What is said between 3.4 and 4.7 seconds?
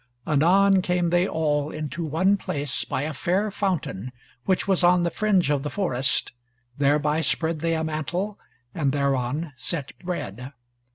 fountain which